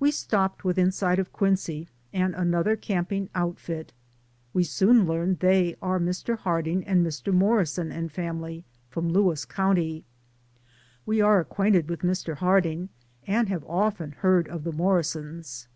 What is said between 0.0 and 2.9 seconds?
We stopped within sight of Quincy, and another